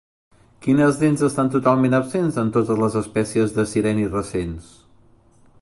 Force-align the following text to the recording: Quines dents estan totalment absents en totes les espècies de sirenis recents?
Quines 0.67 0.95
dents 1.01 1.23
estan 1.27 1.51
totalment 1.57 1.97
absents 1.99 2.41
en 2.45 2.51
totes 2.57 2.83
les 2.87 2.99
espècies 3.05 3.57
de 3.59 3.67
sirenis 3.75 4.13
recents? 4.19 4.77